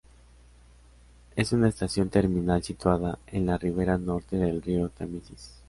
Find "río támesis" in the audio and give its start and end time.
4.63-5.57